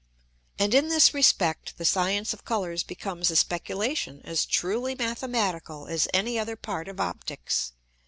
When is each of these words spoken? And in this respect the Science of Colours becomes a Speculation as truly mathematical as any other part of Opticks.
And 0.57 0.73
in 0.73 0.87
this 0.89 1.13
respect 1.13 1.77
the 1.77 1.85
Science 1.85 2.33
of 2.33 2.43
Colours 2.43 2.81
becomes 2.81 3.29
a 3.29 3.35
Speculation 3.35 4.21
as 4.23 4.47
truly 4.47 4.95
mathematical 4.95 5.85
as 5.85 6.07
any 6.11 6.39
other 6.39 6.55
part 6.55 6.87
of 6.87 6.99
Opticks. 6.99 7.73